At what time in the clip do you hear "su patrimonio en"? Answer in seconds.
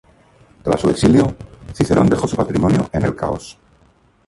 2.27-3.03